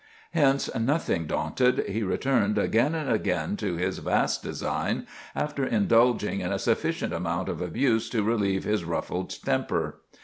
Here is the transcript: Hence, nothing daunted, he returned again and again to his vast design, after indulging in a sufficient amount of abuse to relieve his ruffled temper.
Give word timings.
Hence, 0.31 0.67
nothing 0.73 1.27
daunted, 1.27 1.83
he 1.87 2.01
returned 2.01 2.57
again 2.57 2.95
and 2.95 3.07
again 3.07 3.55
to 3.57 3.75
his 3.75 3.99
vast 3.99 4.41
design, 4.41 5.05
after 5.35 5.63
indulging 5.63 6.39
in 6.41 6.51
a 6.51 6.57
sufficient 6.57 7.13
amount 7.13 7.49
of 7.49 7.61
abuse 7.61 8.09
to 8.09 8.23
relieve 8.23 8.63
his 8.63 8.83
ruffled 8.83 9.39
temper. 9.45 10.01